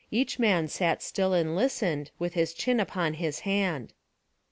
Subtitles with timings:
[0.09, 3.93] Each man sat still and listened, with his chin upon his hand.